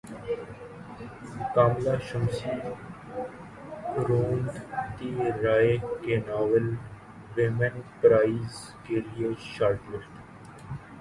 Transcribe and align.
کاملہ 1.55 1.95
شمسی 2.07 2.55
اروندھتی 3.95 5.11
رائے 5.43 5.77
کے 6.01 6.15
novel 6.27 6.65
women 7.35 7.79
prize 8.01 8.53
کیلئے 8.83 9.33
short 9.47 9.79
list 9.91 10.13